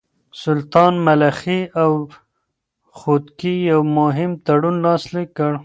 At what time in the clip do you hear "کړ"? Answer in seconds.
5.37-5.51